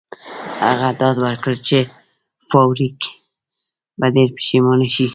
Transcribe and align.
هغه 0.65 0.87
ډاډ 0.99 1.17
ورکړ 1.25 1.53
چې 1.67 1.77
فارویک 2.49 2.99
به 3.99 4.07
ډیر 4.15 4.29
پښیمانه 4.37 4.87
شي 4.95 5.07